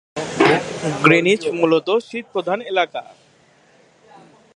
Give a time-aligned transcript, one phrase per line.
[1.03, 3.03] Greenidge মূলত শীতপ্রধান এলাকা।